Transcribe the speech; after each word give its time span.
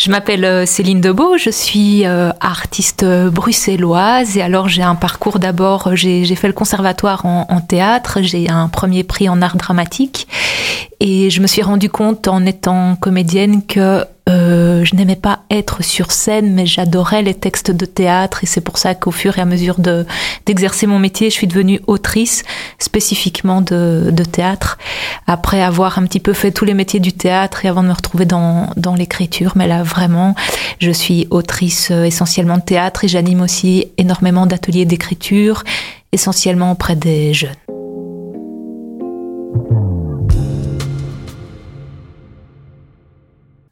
Je 0.00 0.10
m'appelle 0.10 0.46
euh, 0.46 0.64
Céline 0.64 1.02
Debeau, 1.02 1.36
je 1.36 1.50
suis 1.50 2.06
euh, 2.06 2.30
artiste 2.40 3.04
bruxelloise 3.04 4.38
et 4.38 4.40
alors 4.40 4.66
j'ai 4.66 4.80
un 4.80 4.94
parcours 4.94 5.38
d'abord, 5.38 5.94
j'ai 5.94 6.34
fait 6.36 6.46
le 6.46 6.54
conservatoire 6.54 7.26
en, 7.26 7.46
en 7.50 7.60
théâtre, 7.60 8.20
j'ai 8.22 8.48
un 8.48 8.68
premier 8.68 9.04
prix 9.04 9.28
en 9.28 9.42
art 9.42 9.56
dramatique 9.56 10.26
et 11.00 11.28
je 11.28 11.42
me 11.42 11.46
suis 11.46 11.60
rendu 11.60 11.90
compte 11.90 12.28
en 12.28 12.46
étant 12.46 12.96
comédienne 12.96 13.62
que 13.66 14.06
euh, 14.28 14.84
je 14.84 14.94
n'aimais 14.94 15.16
pas 15.16 15.40
être 15.50 15.82
sur 15.82 16.12
scène, 16.12 16.54
mais 16.54 16.66
j'adorais 16.66 17.22
les 17.22 17.34
textes 17.34 17.70
de 17.70 17.86
théâtre 17.86 18.44
et 18.44 18.46
c'est 18.46 18.60
pour 18.60 18.78
ça 18.78 18.94
qu'au 18.94 19.10
fur 19.10 19.38
et 19.38 19.40
à 19.40 19.44
mesure 19.44 19.80
de, 19.80 20.06
d'exercer 20.46 20.86
mon 20.86 20.98
métier, 20.98 21.30
je 21.30 21.34
suis 21.34 21.46
devenue 21.46 21.80
autrice 21.86 22.44
spécifiquement 22.78 23.60
de, 23.60 24.10
de, 24.12 24.24
théâtre, 24.24 24.78
après 25.26 25.62
avoir 25.62 25.98
un 25.98 26.04
petit 26.04 26.20
peu 26.20 26.32
fait 26.32 26.50
tous 26.50 26.64
les 26.64 26.74
métiers 26.74 27.00
du 27.00 27.12
théâtre 27.12 27.64
et 27.64 27.68
avant 27.68 27.82
de 27.82 27.88
me 27.88 27.92
retrouver 27.92 28.24
dans, 28.24 28.70
dans 28.76 28.94
l'écriture. 28.94 29.52
Mais 29.56 29.66
là, 29.66 29.82
vraiment, 29.82 30.34
je 30.78 30.90
suis 30.90 31.26
autrice 31.30 31.90
euh, 31.90 32.04
essentiellement 32.04 32.58
de 32.58 32.62
théâtre 32.62 33.04
et 33.04 33.08
j'anime 33.08 33.40
aussi 33.40 33.86
énormément 33.98 34.46
d'ateliers 34.46 34.84
d'écriture, 34.84 35.64
essentiellement 36.12 36.72
auprès 36.72 36.96
des 36.96 37.34
jeunes. 37.34 37.79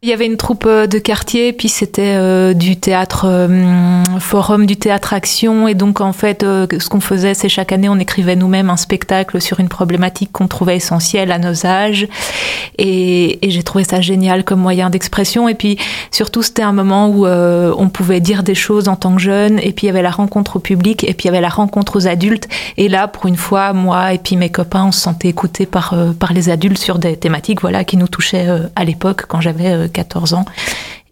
Il 0.01 0.09
y 0.09 0.13
avait 0.13 0.27
une 0.27 0.37
troupe 0.37 0.65
euh, 0.65 0.87
de 0.87 1.01
quartier, 1.01 1.53
puis 1.53 1.69
c'était 1.69 2.15
euh, 2.15 2.55
du 2.55 2.77
théâtre 2.77 3.27
euh, 3.27 4.05
forum, 4.21 4.65
du 4.65 4.77
théâtre 4.77 5.13
action, 5.13 5.67
et 5.67 5.75
donc 5.75 6.01
en 6.01 6.13
fait, 6.13 6.43
ce 6.45 6.89
qu'on 6.89 7.01
faisait, 7.01 7.35
c'est 7.35 7.49
chaque 7.49 7.73
année, 7.73 7.89
on 7.89 7.99
écrivait 7.99 8.37
nous-mêmes 8.37 8.71
un 8.71 8.77
spectacle 8.77 9.41
sur 9.41 9.59
une 9.59 9.69
problématique 9.69 10.31
qu'on 10.31 10.47
trouvait 10.47 10.77
essentielle 10.77 11.33
à 11.33 11.41
nos 11.41 11.67
âges, 11.67 12.07
et, 12.79 13.41
j'ai 13.43 13.63
trouvé 13.65 13.83
ça 13.83 14.01
génial 14.01 14.45
comme 14.45 14.61
moyen 14.61 14.89
d'expression. 14.89 15.49
Et 15.49 15.55
puis 15.55 15.79
surtout, 16.13 16.43
c'était 16.43 16.63
un 16.63 16.73
moment 16.73 17.09
où 17.09 17.27
on 17.27 17.89
pouvait 17.89 18.21
dire 18.21 18.45
des 18.45 18.55
choses 18.55 18.87
en 18.89 18.95
tant 18.95 19.17
que 19.17 19.21
jeune, 19.21 19.59
et 19.59 19.73
puis 19.73 19.87
il 19.87 19.89
y 19.89 19.91
avait 19.91 20.03
la 20.03 20.11
rencontre 20.11 20.57
au 20.57 20.59
public, 20.61 21.03
et 21.03 21.15
puis 21.15 21.25
il 21.25 21.27
y 21.27 21.31
avait 21.31 21.41
la 21.41 21.49
rencontre 21.49 21.97
aux 21.97 22.07
adultes. 22.07 22.47
Et 22.77 22.89
là, 22.89 23.09
pour 23.09 23.27
une 23.27 23.37
fois, 23.37 23.73
moi 23.73 24.13
et 24.13 24.19
puis 24.19 24.37
mes 24.37 24.51
copains, 24.51 24.85
on 24.85 24.93
se 24.93 25.01
sentait 25.01 25.29
écoutés 25.29 25.67
par 25.67 25.97
par 26.21 26.33
les 26.33 26.51
adultes 26.51 26.79
sur 26.79 27.01
des 27.01 27.17
thématiques, 27.17 27.63
voilà, 27.63 27.83
qui 27.83 27.97
nous 27.97 28.09
touchaient 28.09 28.47
à 28.77 28.85
l'époque 28.85 29.25
quand 29.27 29.41
j'avais 29.41 29.88
14 29.89 30.35
ans. 30.35 30.45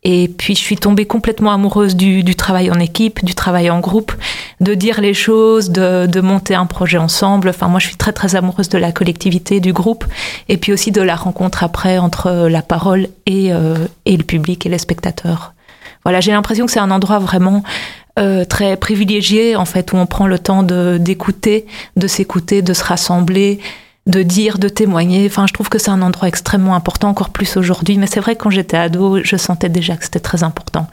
Et 0.08 0.28
puis 0.28 0.54
je 0.54 0.60
suis 0.60 0.76
tombée 0.76 1.04
complètement 1.04 1.52
amoureuse 1.52 1.96
du, 1.96 2.36
travail 2.36 2.70
en 2.70 2.78
équipe, 2.78 3.24
du 3.24 3.34
travail 3.34 3.70
en 3.70 3.80
groupe, 3.80 4.12
de 4.60 4.74
dire 4.74 5.00
les 5.00 5.14
choses, 5.14 5.70
de, 5.70 6.20
monter 6.20 6.54
un 6.54 6.66
projet 6.66 6.98
ensemble. 6.98 7.48
Enfin, 7.48 7.66
moi, 7.66 7.80
je 7.80 7.88
suis 7.88 7.96
très 7.96 8.12
très 8.12 8.36
amoureuse 8.36 8.68
de 8.68 8.78
la 8.78 8.92
collectivité, 8.92 9.58
du 9.58 9.72
groupe, 9.72 10.04
et 10.48 10.58
puis 10.58 10.72
aussi 10.72 10.92
de 10.92 11.02
la 11.02 11.16
rencontre 11.16 11.64
après 11.64 11.98
entre 11.98 12.46
la 12.48 12.62
parole 12.62 13.08
et, 13.26 13.52
euh, 13.52 13.74
et 14.04 14.16
le 14.16 14.22
public 14.22 14.64
et 14.64 14.68
les 14.68 14.78
spectateurs. 14.78 15.54
Voilà, 16.04 16.20
j'ai 16.20 16.30
l'impression 16.30 16.66
que 16.66 16.72
c'est 16.72 16.78
un 16.78 16.92
endroit 16.92 17.18
vraiment 17.18 17.64
euh, 18.18 18.44
très 18.46 18.76
privilégié 18.76 19.56
en 19.56 19.66
fait 19.66 19.92
où 19.92 19.96
on 19.96 20.06
prend 20.06 20.26
le 20.26 20.38
temps 20.38 20.62
d'écouter, 20.62 21.66
de 21.96 22.06
s'écouter, 22.06 22.62
de 22.62 22.72
se 22.72 22.82
rassembler 22.82 23.58
de 24.06 24.22
dire, 24.22 24.58
de 24.58 24.68
témoigner. 24.68 25.26
Enfin, 25.26 25.46
je 25.46 25.52
trouve 25.52 25.68
que 25.68 25.78
c'est 25.78 25.90
un 25.90 26.02
endroit 26.02 26.28
extrêmement 26.28 26.74
important, 26.74 27.08
encore 27.08 27.30
plus 27.30 27.56
aujourd'hui. 27.56 27.98
Mais 27.98 28.06
c'est 28.06 28.20
vrai 28.20 28.36
que 28.36 28.42
quand 28.42 28.50
j'étais 28.50 28.76
ado, 28.76 29.18
je 29.22 29.36
sentais 29.36 29.68
déjà 29.68 29.96
que 29.96 30.04
c'était 30.04 30.20
très 30.20 30.44
important. 30.44 30.86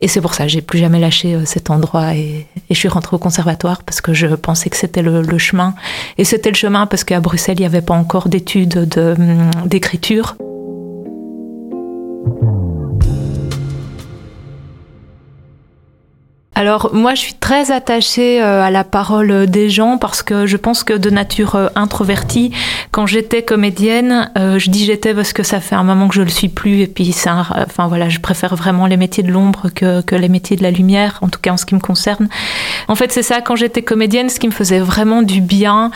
Et 0.00 0.08
c'est 0.08 0.20
pour 0.20 0.34
ça 0.34 0.44
que 0.44 0.50
j'ai 0.50 0.62
plus 0.62 0.78
jamais 0.78 1.00
lâché 1.00 1.34
euh, 1.34 1.44
cet 1.44 1.70
endroit 1.70 2.14
et, 2.14 2.46
je 2.70 2.76
suis 2.76 2.88
rentrée 2.88 3.16
au 3.16 3.18
conservatoire 3.18 3.82
parce 3.82 4.00
que 4.00 4.14
je 4.14 4.28
pensais 4.28 4.70
que 4.70 4.76
c'était 4.76 5.02
le, 5.02 5.22
le, 5.22 5.38
chemin. 5.38 5.74
Et 6.18 6.24
c'était 6.24 6.50
le 6.50 6.56
chemin 6.56 6.86
parce 6.86 7.02
qu'à 7.02 7.20
Bruxelles, 7.20 7.56
il 7.58 7.62
n'y 7.62 7.66
avait 7.66 7.82
pas 7.82 7.94
encore 7.94 8.28
d'études 8.28 8.88
hum, 8.96 9.50
d'écriture. 9.66 10.36
Alors 16.60 16.90
moi, 16.92 17.14
je 17.14 17.20
suis 17.20 17.32
très 17.32 17.72
attachée 17.72 18.42
euh, 18.42 18.62
à 18.62 18.70
la 18.70 18.84
parole 18.84 19.46
des 19.46 19.70
gens 19.70 19.96
parce 19.96 20.22
que 20.22 20.44
je 20.44 20.58
pense 20.58 20.84
que 20.84 20.92
de 20.92 21.08
nature 21.08 21.54
euh, 21.54 21.68
introvertie, 21.74 22.52
quand 22.90 23.06
j'étais 23.06 23.42
comédienne, 23.42 24.30
euh, 24.36 24.58
je 24.58 24.68
dis 24.68 24.84
j'étais 24.84 25.14
parce 25.14 25.32
que 25.32 25.42
ça 25.42 25.60
fait 25.60 25.74
un 25.74 25.84
moment 25.84 26.06
que 26.06 26.14
je 26.14 26.20
le 26.20 26.28
suis 26.28 26.50
plus 26.50 26.82
et 26.82 26.86
puis 26.86 27.12
c'est 27.12 27.30
enfin 27.30 27.88
voilà, 27.88 28.10
je 28.10 28.18
préfère 28.18 28.56
vraiment 28.56 28.84
les 28.86 28.98
métiers 28.98 29.22
de 29.22 29.32
l'ombre 29.32 29.70
que, 29.74 30.02
que 30.02 30.14
les 30.14 30.28
métiers 30.28 30.58
de 30.58 30.62
la 30.62 30.70
lumière, 30.70 31.18
en 31.22 31.30
tout 31.30 31.40
cas 31.40 31.50
en 31.50 31.56
ce 31.56 31.64
qui 31.64 31.74
me 31.74 31.80
concerne. 31.80 32.28
En 32.88 32.94
fait, 32.94 33.10
c'est 33.10 33.22
ça. 33.22 33.40
Quand 33.40 33.56
j'étais 33.56 33.80
comédienne, 33.80 34.28
ce 34.28 34.38
qui 34.38 34.46
me 34.46 34.52
faisait 34.52 34.80
vraiment 34.80 35.22
du 35.22 35.40
bien, 35.40 35.90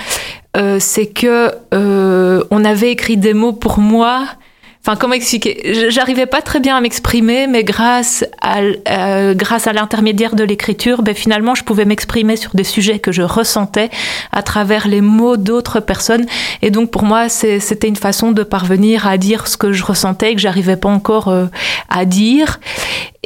euh, 0.56 0.78
c'est 0.80 1.08
que 1.08 1.50
euh, 1.74 2.44
on 2.50 2.64
avait 2.64 2.92
écrit 2.92 3.16
des 3.16 3.34
mots 3.34 3.53
pour 3.53 3.80
moi 3.80 4.24
Enfin, 4.87 4.97
comment 4.97 5.15
expliquer? 5.15 5.89
J'arrivais 5.89 6.27
pas 6.27 6.43
très 6.43 6.61
bien 6.61 6.77
à 6.77 6.81
m'exprimer, 6.83 7.47
mais 7.47 7.65
grâce 7.65 8.22
à, 8.43 8.59
euh, 8.61 9.33
grâce 9.33 9.67
à 9.67 9.72
l'intermédiaire 9.72 10.34
de 10.34 10.45
l'écriture, 10.45 11.00
ben, 11.00 11.15
finalement, 11.15 11.55
je 11.55 11.65
pouvais 11.65 11.87
m'exprimer 11.87 12.37
sur 12.37 12.50
des 12.53 12.65
sujets 12.65 12.99
que 12.99 13.11
je 13.11 13.22
ressentais 13.22 13.89
à 14.31 14.43
travers 14.43 14.87
les 14.87 15.00
mots 15.00 15.39
d'autres 15.39 15.81
personnes. 15.81 16.27
Et 16.61 16.71
donc, 16.71 16.91
pour 16.91 17.05
moi, 17.05 17.31
c'était 17.31 17.89
une 17.89 17.97
façon 17.97 18.33
de 18.33 18.43
parvenir 18.43 19.06
à 19.06 19.17
dire 19.17 19.49
ce 19.49 19.56
que 19.56 19.72
je 19.72 19.83
ressentais 19.83 20.33
et 20.33 20.34
que 20.34 20.41
j'arrivais 20.43 20.77
pas 20.77 20.91
encore 20.91 21.28
euh, 21.28 21.47
à 21.89 22.05
dire. 22.05 22.61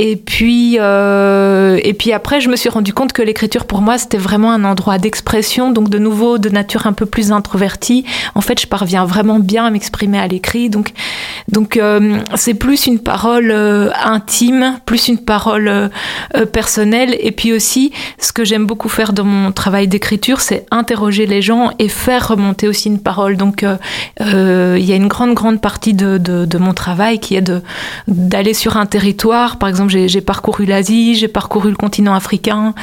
Et 0.00 0.14
puis, 0.14 0.76
euh, 0.78 1.80
et 1.82 1.92
puis 1.92 2.12
après, 2.12 2.40
je 2.40 2.48
me 2.48 2.54
suis 2.54 2.68
rendu 2.68 2.94
compte 2.94 3.12
que 3.12 3.20
l'écriture, 3.20 3.64
pour 3.64 3.80
moi, 3.80 3.98
c'était 3.98 4.16
vraiment 4.16 4.52
un 4.52 4.62
endroit 4.62 4.98
d'expression, 4.98 5.72
donc 5.72 5.88
de 5.88 5.98
nouveau 5.98 6.38
de 6.38 6.48
nature 6.50 6.86
un 6.86 6.92
peu 6.92 7.04
plus 7.04 7.32
introvertie. 7.32 8.04
En 8.36 8.40
fait, 8.40 8.60
je 8.60 8.68
parviens 8.68 9.04
vraiment 9.04 9.40
bien 9.40 9.66
à 9.66 9.70
m'exprimer 9.70 10.20
à 10.20 10.28
l'écrit, 10.28 10.70
donc 10.70 10.92
donc 11.48 11.78
euh, 11.78 12.18
c'est 12.34 12.54
plus 12.54 12.86
une 12.86 12.98
parole 12.98 13.50
euh, 13.50 13.90
intime, 14.04 14.78
plus 14.84 15.08
une 15.08 15.18
parole 15.18 15.68
euh, 15.68 15.88
personnelle. 16.52 17.16
Et 17.20 17.32
puis 17.32 17.52
aussi, 17.52 17.90
ce 18.18 18.32
que 18.32 18.44
j'aime 18.44 18.66
beaucoup 18.66 18.88
faire 18.88 19.12
dans 19.12 19.24
mon 19.24 19.50
travail 19.52 19.88
d'écriture, 19.88 20.40
c'est 20.40 20.66
interroger 20.70 21.26
les 21.26 21.40
gens 21.40 21.70
et 21.78 21.88
faire 21.88 22.28
remonter 22.28 22.68
aussi 22.68 22.88
une 22.88 23.00
parole. 23.00 23.36
Donc 23.36 23.64
euh, 23.64 24.76
il 24.78 24.84
y 24.84 24.92
a 24.92 24.96
une 24.96 25.08
grande 25.08 25.34
grande 25.34 25.60
partie 25.60 25.94
de, 25.94 26.18
de, 26.18 26.44
de 26.44 26.58
mon 26.58 26.74
travail 26.74 27.18
qui 27.18 27.34
est 27.34 27.52
d'aller 28.06 28.54
sur 28.54 28.76
un 28.76 28.86
territoire. 28.86 29.56
Par 29.56 29.68
exemple, 29.68 29.90
j'ai 29.90 30.20
parcouru 30.20 30.66
l'Asie, 30.66 31.14
j'ai 31.14 31.28
parcouru 31.28 31.70
le 31.70 31.76
continent 31.76 32.14
africain. 32.14 32.74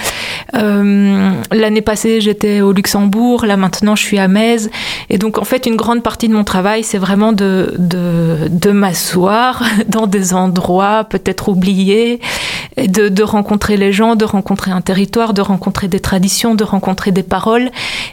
L'année 0.53 1.81
passée, 1.81 2.19
j'étais 2.19 2.61
au 2.61 2.71
Luxembourg. 2.71 3.45
Là 3.45 3.57
maintenant, 3.57 3.95
je 3.95 4.03
suis 4.03 4.17
à 4.17 4.27
Metz. 4.27 4.69
Et 5.09 5.19
donc 5.19 5.37
en 5.37 5.43
fait, 5.43 5.67
une 5.67 5.75
grande 5.75 6.01
partie 6.01 6.27
de 6.27 6.33
mon 6.33 6.43
travail, 6.43 6.83
c'est 6.83 6.97
vraiment 6.97 7.31
de, 7.31 7.75
de 7.77 8.54
de 8.55 8.71
m'asseoir 8.71 9.63
dans 9.87 10.07
des 10.07 10.33
endroits 10.33 11.03
peut-être 11.03 11.49
oubliés, 11.49 12.19
de, 12.77 13.09
de, 13.09 13.23
rencontrer 13.23 13.77
les 13.77 13.93
gens, 13.93 14.15
de 14.15 14.25
rencontrer 14.25 14.71
un 14.71 14.81
territoire, 14.81 15.33
de 15.33 15.41
rencontrer 15.41 15.87
des 15.87 15.99
traditions, 15.99 16.55
de 16.55 16.63
rencontrer 16.63 17.11
des 17.11 17.23
paroles, 17.23 17.69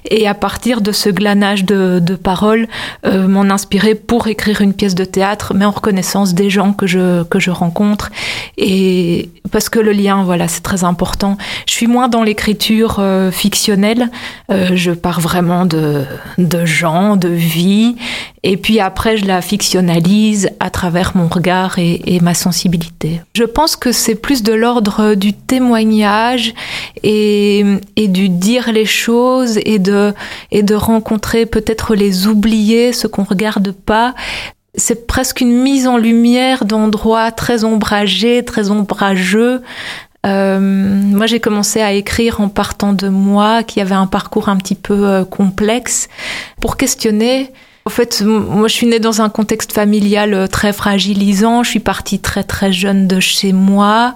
et 0.08 0.28
à 0.28 0.34
partir 0.34 0.80
de 0.80 0.92
ce 0.92 1.08
glanage 1.08 1.64
de, 1.64 2.00
de 2.00 2.14
paroles, 2.14 2.68
euh, 3.06 3.26
m'en 3.26 3.42
inspirer 3.42 3.94
pour 3.94 4.28
écrire 4.28 4.60
une 4.60 4.74
pièce 4.74 4.94
de 4.94 5.04
théâtre, 5.04 5.52
mais 5.54 5.64
en 5.64 5.70
reconnaissance 5.70 6.34
des 6.34 6.50
gens 6.50 6.72
que 6.72 6.86
je, 6.86 7.22
que 7.24 7.40
je 7.40 7.50
rencontre, 7.50 8.10
et 8.56 9.30
parce 9.50 9.68
que 9.68 9.78
le 9.78 9.92
lien, 9.92 10.22
voilà, 10.24 10.48
c'est 10.48 10.62
très 10.62 10.84
important. 10.84 11.36
Je 11.66 11.72
suis 11.72 11.86
moins 11.86 12.08
dans 12.08 12.22
l'écriture 12.22 12.96
euh, 12.98 13.30
fictionnelle, 13.30 14.10
euh, 14.50 14.70
je 14.74 14.92
pars 14.92 15.20
vraiment 15.20 15.66
de, 15.66 16.04
de 16.38 16.64
gens, 16.64 17.16
de 17.16 17.28
vie, 17.28 17.96
et 18.44 18.56
puis 18.56 18.80
après, 18.80 19.16
je 19.16 19.24
la 19.24 19.40
fictionnalise 19.40 20.31
à 20.60 20.70
travers 20.70 21.16
mon 21.16 21.28
regard 21.28 21.78
et, 21.78 22.18
ma 22.20 22.34
sensibilité. 22.34 23.20
Je 23.34 23.44
pense 23.44 23.76
que 23.76 23.92
c'est 23.92 24.14
plus 24.14 24.42
de 24.42 24.52
l'ordre 24.52 25.14
du 25.14 25.32
témoignage 25.32 26.54
et, 27.02 27.64
du 27.96 28.28
dire 28.28 28.72
les 28.72 28.86
choses 28.86 29.58
et 29.64 29.78
de, 29.78 30.14
rencontrer 30.74 31.46
peut-être 31.46 31.94
les 31.94 32.26
oubliés, 32.26 32.92
ceux 32.92 33.08
qu'on 33.08 33.24
regarde 33.24 33.72
pas. 33.72 34.14
C'est 34.74 35.06
presque 35.06 35.40
une 35.40 35.62
mise 35.62 35.86
en 35.86 35.98
lumière 35.98 36.64
d'endroits 36.64 37.30
très 37.30 37.64
ombragés, 37.64 38.42
très 38.44 38.70
ombrageux, 38.70 39.60
euh, 40.24 40.60
moi, 40.60 41.26
j'ai 41.26 41.40
commencé 41.40 41.80
à 41.80 41.92
écrire 41.92 42.40
en 42.40 42.48
partant 42.48 42.92
de 42.92 43.08
moi, 43.08 43.62
qui 43.62 43.80
avait 43.80 43.94
un 43.94 44.06
parcours 44.06 44.48
un 44.48 44.56
petit 44.56 44.76
peu 44.76 45.06
euh, 45.06 45.24
complexe, 45.24 46.08
pour 46.60 46.76
questionner 46.76 47.50
En 47.84 47.90
fait, 47.90 48.22
moi, 48.22 48.68
je 48.68 48.74
suis 48.74 48.86
née 48.86 49.00
dans 49.00 49.22
un 49.22 49.28
contexte 49.28 49.72
familial 49.72 50.34
euh, 50.34 50.46
très 50.46 50.72
fragilisant. 50.72 51.64
Je 51.64 51.70
suis 51.70 51.80
partie 51.80 52.20
très 52.20 52.44
très 52.44 52.72
jeune 52.72 53.08
de 53.08 53.18
chez 53.18 53.52
moi, 53.52 54.14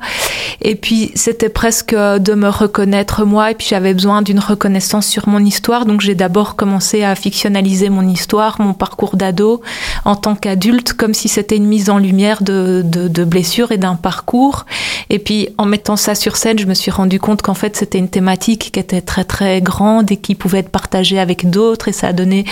et 0.62 0.76
puis 0.76 1.10
c'était 1.16 1.48
presque 1.48 1.94
de 1.94 2.34
me 2.34 2.48
reconnaître 2.48 3.24
moi. 3.24 3.50
Et 3.50 3.54
puis 3.54 3.66
j'avais 3.68 3.92
besoin 3.92 4.22
d'une 4.22 4.38
reconnaissance 4.38 5.06
sur 5.06 5.28
mon 5.28 5.44
histoire, 5.44 5.84
donc 5.84 6.00
j'ai 6.00 6.14
d'abord 6.14 6.54
commencé 6.54 7.02
à 7.02 7.16
fictionnaliser 7.16 7.88
mon 7.88 8.06
histoire, 8.06 8.60
mon 8.60 8.72
parcours 8.72 9.16
d'ado 9.16 9.62
en 10.04 10.14
tant 10.14 10.36
qu'adulte, 10.36 10.92
comme 10.92 11.12
si 11.12 11.28
c'était 11.28 11.56
une 11.56 11.66
mise 11.66 11.90
en 11.90 11.98
lumière 11.98 12.44
de, 12.44 12.82
de, 12.84 13.08
de 13.08 13.24
blessures 13.24 13.72
et 13.72 13.78
d'un 13.78 13.96
parcours. 13.96 14.64
Et 15.10 15.18
puis 15.18 15.48
en 15.58 15.66
mettant 15.66 15.96
ça 15.96 16.14
sur 16.14 16.36
scène, 16.36 16.58
je 16.58 16.66
me 16.66 16.74
suis 16.74 16.92
rendu 16.92 17.18
compte 17.18 17.42
qu'en 17.42 17.54
fait 17.54 17.74
c'était 17.74 17.98
une 17.98 18.08
thématique 18.08 18.70
qui 18.72 18.78
était 18.78 19.00
très 19.00 19.24
très 19.24 19.60
grande 19.60 20.12
et 20.12 20.16
qui 20.18 20.36
pouvait 20.36 20.58
être 20.58 20.70
partagée 20.70 21.18
avec 21.18 21.50
d'autres, 21.50 21.88
et 21.88 21.92
ça 21.92 22.08
a 22.08 22.12
donné 22.12 22.44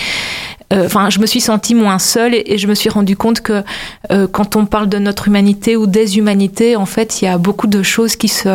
enfin, 0.74 1.10
je 1.10 1.18
me 1.18 1.26
suis 1.26 1.40
sentie 1.40 1.74
moins 1.74 1.98
seule 1.98 2.34
et, 2.34 2.58
je 2.58 2.66
me 2.66 2.74
suis 2.74 2.88
rendu 2.88 3.16
compte 3.16 3.40
que 3.40 3.62
euh, 4.10 4.26
quand 4.30 4.56
on 4.56 4.66
parle 4.66 4.88
de 4.88 4.98
notre 4.98 5.28
humanité 5.28 5.76
ou 5.76 5.86
des 5.86 6.18
humanités, 6.18 6.76
en 6.76 6.86
fait, 6.86 7.20
il 7.20 7.26
y 7.26 7.28
a 7.28 7.38
beaucoup 7.38 7.66
de 7.66 7.82
choses 7.82 8.16
qui 8.16 8.28
se 8.28 8.48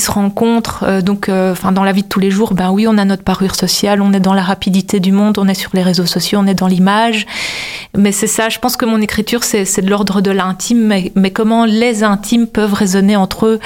se 0.00 0.10
rencontrent. 0.10 0.84
Euh, 0.86 1.00
donc, 1.00 1.28
euh, 1.28 1.52
enfin, 1.52 1.72
dans 1.72 1.84
la 1.84 1.92
vie 1.92 2.02
de 2.02 2.08
tous 2.08 2.20
les 2.20 2.30
jours, 2.30 2.54
ben 2.54 2.70
oui, 2.70 2.86
on 2.88 2.98
a 2.98 3.04
notre 3.04 3.22
parure 3.22 3.54
sociale, 3.54 4.00
on 4.02 4.12
est 4.12 4.20
dans 4.20 4.34
la 4.34 4.42
rapidité 4.42 5.00
du 5.00 5.12
monde, 5.12 5.38
on 5.38 5.48
est 5.48 5.54
sur 5.54 5.70
les 5.74 5.82
réseaux 5.82 6.06
sociaux, 6.06 6.38
on 6.42 6.46
est 6.46 6.54
dans 6.54 6.66
l'image. 6.66 7.26
Mais 7.96 8.12
c'est 8.12 8.26
ça, 8.26 8.48
je 8.48 8.58
pense 8.58 8.76
que 8.76 8.84
mon 8.84 9.00
écriture, 9.00 9.44
c'est 9.44 9.80
de 9.80 9.90
l'ordre 9.90 10.20
de 10.20 10.30
l'intime, 10.30 10.86
mais, 10.86 11.12
mais, 11.14 11.30
comment 11.30 11.64
les 11.64 12.02
intimes 12.02 12.46
peuvent 12.46 12.72
résonner 12.72 13.16
entre 13.16 13.46
eux. 13.46 13.60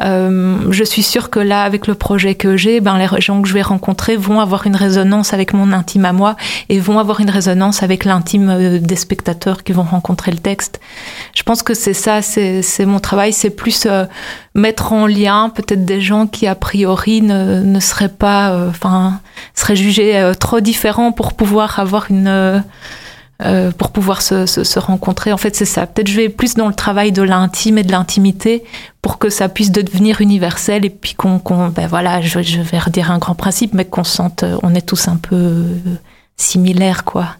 Euh, 0.00 0.56
je 0.70 0.84
suis 0.84 1.02
sûre 1.02 1.30
que 1.30 1.40
là, 1.40 1.62
avec 1.64 1.86
le 1.86 1.94
projet 1.94 2.34
que 2.34 2.56
j'ai, 2.56 2.80
ben 2.80 2.98
les 2.98 3.20
gens 3.20 3.40
que 3.40 3.48
je 3.48 3.54
vais 3.54 3.62
rencontrer 3.62 4.16
vont 4.16 4.40
avoir 4.40 4.66
une 4.66 4.76
résonance 4.76 5.32
avec 5.32 5.54
mon 5.54 5.72
intime 5.72 6.04
à 6.04 6.12
moi 6.12 6.36
et 6.68 6.78
vont 6.78 6.98
avoir 6.98 7.20
une 7.20 7.30
résonance 7.30 7.82
avec 7.82 8.04
l'intime 8.04 8.78
des 8.78 8.96
spectateurs 8.96 9.62
qui 9.62 9.72
vont 9.72 9.82
rencontrer 9.82 10.30
le 10.30 10.38
texte. 10.38 10.80
Je 11.34 11.42
pense 11.42 11.62
que 11.62 11.74
c'est 11.74 11.94
ça, 11.94 12.22
c'est 12.22 12.86
mon 12.86 13.00
travail, 13.00 13.32
c'est 13.32 13.50
plus 13.50 13.86
mettre 14.54 14.92
en 14.92 15.06
lien 15.06 15.50
peut-être 15.50 15.69
des 15.76 16.00
gens 16.00 16.26
qui 16.26 16.46
a 16.46 16.54
priori 16.54 17.22
ne, 17.22 17.60
ne 17.60 17.80
seraient 17.80 18.08
pas, 18.08 18.50
euh, 18.50 18.70
enfin, 18.70 19.20
seraient 19.54 19.76
jugés 19.76 20.16
euh, 20.16 20.34
trop 20.34 20.60
différents 20.60 21.12
pour 21.12 21.34
pouvoir 21.34 21.78
avoir 21.78 22.10
une, 22.10 22.62
euh, 23.42 23.70
pour 23.72 23.90
pouvoir 23.90 24.22
se, 24.22 24.46
se, 24.46 24.64
se, 24.64 24.78
rencontrer. 24.78 25.32
En 25.32 25.36
fait, 25.36 25.56
c'est 25.56 25.64
ça. 25.64 25.86
Peut-être 25.86 26.08
je 26.08 26.16
vais 26.16 26.28
plus 26.28 26.54
dans 26.54 26.68
le 26.68 26.74
travail 26.74 27.12
de 27.12 27.22
l'intime 27.22 27.78
et 27.78 27.82
de 27.82 27.92
l'intimité 27.92 28.64
pour 29.02 29.18
que 29.18 29.30
ça 29.30 29.48
puisse 29.48 29.72
devenir 29.72 30.20
universel 30.20 30.84
et 30.84 30.90
puis 30.90 31.14
qu'on, 31.14 31.40
ben 31.68 31.86
voilà, 31.86 32.20
je, 32.20 32.42
je, 32.42 32.60
vais 32.60 32.78
redire 32.78 33.10
un 33.10 33.18
grand 33.18 33.34
principe, 33.34 33.72
mais 33.74 33.84
qu'on 33.84 34.04
sente, 34.04 34.44
on 34.62 34.74
est 34.74 34.86
tous 34.86 35.08
un 35.08 35.16
peu 35.16 35.64
similaires, 36.36 37.04
quoi. 37.04 37.36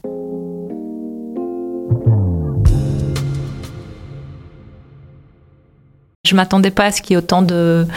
Je 6.30 6.36
m'attendais 6.36 6.70
pas 6.70 6.84
à 6.84 6.92
ce 6.92 7.02
qu'il 7.02 7.14
y 7.14 7.14
ait 7.14 7.16
autant 7.16 7.42
de, 7.42 7.88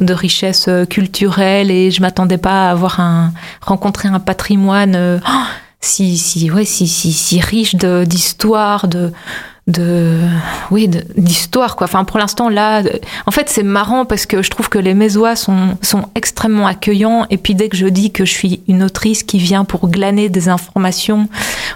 de 0.00 0.14
richesses 0.14 0.66
euh, 0.68 0.86
culturelles 0.86 1.70
et 1.70 1.90
je 1.90 2.00
m'attendais 2.00 2.38
pas 2.38 2.68
à 2.68 2.70
avoir 2.70 3.00
un 3.00 3.34
rencontrer 3.60 4.08
un 4.08 4.18
patrimoine 4.18 4.94
euh, 4.96 5.18
oh, 5.28 5.42
si 5.82 6.16
si 6.16 6.50
ouais 6.50 6.64
si 6.64 6.88
si 6.88 7.12
si 7.12 7.38
riche 7.38 7.74
d'histoire 7.74 8.88
de 8.88 9.12
de 9.66 10.18
oui 10.70 10.88
d'histoire 10.88 11.76
quoi. 11.76 11.84
Enfin 11.84 12.04
pour 12.04 12.18
l'instant 12.18 12.48
là 12.48 12.82
en 13.26 13.30
fait 13.30 13.50
c'est 13.50 13.62
marrant 13.62 14.06
parce 14.06 14.24
que 14.24 14.42
je 14.42 14.48
trouve 14.48 14.70
que 14.70 14.78
les 14.78 14.94
Mésois 14.94 15.36
sont 15.36 15.76
sont 15.82 16.08
extrêmement 16.14 16.66
accueillants 16.66 17.26
et 17.28 17.36
puis 17.36 17.54
dès 17.54 17.68
que 17.68 17.76
je 17.76 17.86
dis 17.86 18.10
que 18.10 18.24
je 18.24 18.32
suis 18.32 18.62
une 18.68 18.82
autrice 18.82 19.22
qui 19.22 19.38
vient 19.38 19.64
pour 19.64 19.90
glaner 19.90 20.30
des 20.30 20.48
informations 20.48 21.28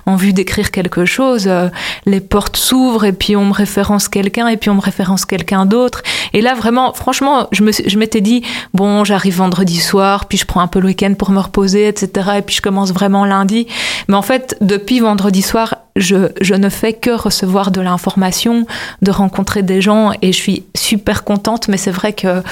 en 0.07 0.17
vue 0.17 0.33
d'écrire 0.33 0.71
quelque 0.71 1.05
chose 1.05 1.47
euh, 1.49 1.69
les 2.07 2.21
portes 2.21 2.57
s'ouvrent 2.57 3.05
et 3.05 3.13
puis 3.13 3.37
on 3.37 3.45
me 3.45 3.53
référence 3.53 4.09
quelqu'un 4.09 4.49
et 4.49 4.57
puis 4.57 4.71
on 4.71 4.75
me 4.75 4.81
référence 4.81 5.25
quelqu'un 5.25 5.67
d'autre. 5.67 6.03
Et 6.33 6.41
là 6.41 6.55
vraiment 6.55 6.93
franchement 6.93 7.49
je 7.53 7.99
m'étais 7.99 8.21
dit 8.21 8.43
bon 8.75 9.05
j'arrive 9.05 9.37
vendredi 9.37 9.81
soir 9.81 10.27
puis 10.27 10.39
je 10.39 10.47
prends 10.47 10.61
un 10.61 10.69
peu 10.69 10.81
le 10.81 10.87
week-end 10.87 11.15
pour 11.15 11.31
me 11.31 11.41
reposer 11.41 11.89
etc 11.89 12.31
et 12.39 12.43
puis 12.43 12.57
je 12.57 12.63
commence 12.63 12.93
vraiment 12.93 13.25
lundi. 13.25 13.67
Mais 14.09 14.15
en 14.15 14.23
fait 14.23 14.57
depuis 14.61 15.01
vendredi 15.01 15.43
soir 15.43 15.75
je, 15.97 16.29
je 16.41 16.55
ne 16.55 16.69
fais 16.69 16.93
que 16.93 17.11
recevoir 17.11 17.71
de 17.71 17.81
l'information, 17.81 18.67
de 19.03 19.11
rencontrer 19.11 19.63
des 19.63 19.81
gens 19.81 20.13
et 20.23 20.33
je 20.33 20.39
suis 20.39 20.65
super 20.77 21.25
contente. 21.25 21.69
Mais 21.69 21.77
c'est 21.77 21.91
vrai 21.91 22.13
que 22.13 22.43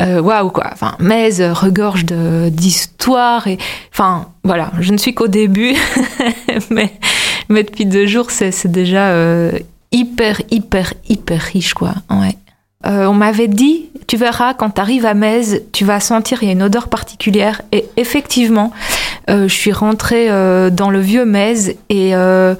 euh, 0.00 0.20
waouh 0.20 0.50
quoi. 0.50 0.70
Enfin, 0.72 0.94
Metz 1.00 1.40
regorge 1.40 2.04
d'histoires 2.04 3.46
et 3.46 3.58
enfin 3.92 4.28
voilà. 4.44 4.72
Je 4.80 4.92
ne 4.92 4.98
suis 4.98 5.14
qu'au 5.14 5.28
début, 5.28 5.74
mais 6.70 6.92
mais 7.48 7.64
depuis 7.64 7.86
deux 7.86 8.06
jours 8.06 8.30
c'est 8.30 8.66
déjà 8.66 9.08
euh, 9.08 9.52
hyper 9.92 10.40
hyper 10.50 10.94
hyper 11.08 11.40
riche 11.40 11.74
quoi. 11.74 11.94
Ouais. 12.10 12.36
Euh, 12.86 13.06
on 13.06 13.14
m'avait 13.14 13.48
dit, 13.48 13.88
tu 14.06 14.16
verras, 14.16 14.52
quand 14.52 14.70
tu 14.70 14.80
arrives 14.80 15.06
à 15.06 15.14
Metz, 15.14 15.62
tu 15.72 15.84
vas 15.84 16.00
sentir, 16.00 16.42
il 16.42 16.46
y 16.46 16.48
a 16.50 16.52
une 16.52 16.62
odeur 16.62 16.88
particulière. 16.88 17.62
Et 17.72 17.86
effectivement, 17.96 18.72
je 19.28 19.54
suis 19.54 19.72
rentrée 19.72 20.30
euh, 20.30 20.70
dans 20.70 20.90
le 20.90 21.00
vieux 21.00 21.24
Metz 21.24 21.74
et 21.88 22.14
euh, 22.14 22.54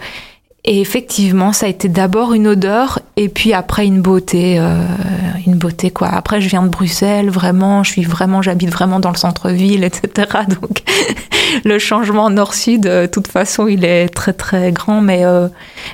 et 0.67 0.81
effectivement, 0.81 1.53
ça 1.53 1.67
a 1.67 1.69
été 1.69 1.91
d'abord 1.91 2.33
une 2.33 2.47
odeur 2.47 3.01
et 3.17 3.29
puis 3.29 3.53
après 3.53 3.85
une 3.85 4.01
beauté, 4.01 4.59
euh, 4.59 4.83
une 5.47 5.57
beauté 5.57 5.91
quoi. 5.91 6.09
Après, 6.09 6.41
je 6.41 6.49
viens 6.49 6.63
de 6.63 6.69
Bruxelles, 6.69 7.29
vraiment, 7.29 7.83
je 7.83 7.91
suis 7.91 8.05
vraiment, 8.05 8.41
j'habite 8.41 8.71
vraiment 8.71 8.99
dans 8.99 9.11
le 9.11 9.19
centre-ville, 9.19 9.85
etc. 9.85 10.27
Donc, 10.49 10.83
le 11.67 11.79
changement 11.79 12.31
nord-sud, 12.31 12.81
de 12.81 13.05
toute 13.05 13.27
façon, 13.27 13.69
il 13.69 13.85
est 13.85 14.09
très 14.09 14.33
très 14.33 14.73
grand, 14.73 15.03
mais 15.03 15.27
euh, 15.27 15.49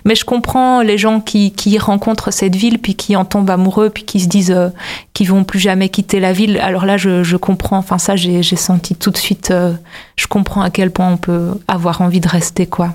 mais 0.05 0.15
je 0.15 0.25
comprends 0.25 0.83
les 0.83 0.99
gens 0.99 1.21
qui 1.21 1.51
qui 1.51 1.77
rencontrent 1.79 2.33
cette 2.33 2.55
ville 2.55 2.79
puis 2.79 2.95
qui 2.95 3.17
en 3.17 3.25
tombent 3.25 3.51
amoureux 3.51 3.91
puis 3.91 4.05
qui 4.05 4.21
se 4.21 4.29
disent 4.29 4.53
euh, 4.53 4.69
qu'ils 5.15 5.31
vont 5.31 5.43
plus 5.43 5.59
jamais 5.59 5.89
quitter 5.89 6.21
la 6.21 6.33
ville. 6.33 6.59
Alors 6.59 6.87
là, 6.87 6.97
je, 6.97 7.25
je 7.25 7.37
comprends. 7.37 7.79
Enfin, 7.79 7.99
ça, 7.99 8.15
j'ai 8.15 8.45
j'ai 8.45 8.55
senti 8.55 8.95
tout 8.95 9.11
de 9.11 9.19
suite. 9.19 9.51
Euh, 9.51 9.73
je 10.15 10.29
comprends 10.29 10.63
à 10.63 10.71
quel 10.71 10.93
point 10.93 11.11
on 11.11 11.17
peut 11.17 11.55
avoir 11.67 12.03
envie 12.03 12.21
de 12.21 12.29
rester 12.29 12.67
quoi. 12.67 12.95